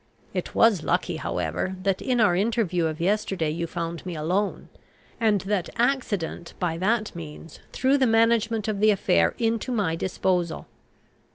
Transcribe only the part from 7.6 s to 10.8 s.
threw the management of the affair into my disposal.